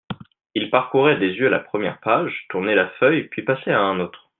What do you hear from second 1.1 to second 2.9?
des yeux la première page, tournait la